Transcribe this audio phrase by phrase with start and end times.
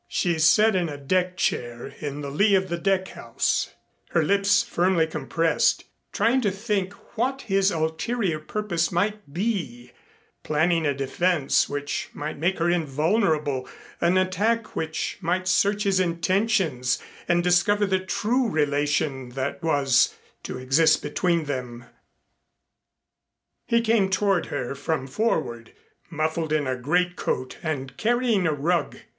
[0.07, 3.73] She sat in a deckchair in the lee of the deckhouse,
[4.09, 9.91] her lips firmly compressed, trying to think what his ulterior purpose might be,
[10.41, 13.69] planning a defense which might make her invulnerable,
[14.01, 16.97] an attack which might search his intentions
[17.27, 21.85] and discover the true relation that was to exist between them.
[23.67, 25.73] He came toward her from forward,
[26.09, 28.97] muffled in a greatcoat, and carrying a rug.